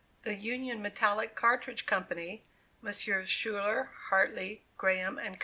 [0.23, 2.43] The Union Metallic Cartridge Company,
[2.81, 3.29] Messrs.
[3.29, 5.35] Schuyler, Hartley, Graham & Co.